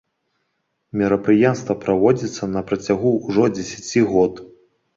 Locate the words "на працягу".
2.55-3.15